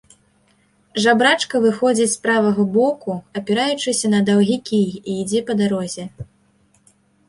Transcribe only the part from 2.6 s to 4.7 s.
боку, апіраючыся на даўгі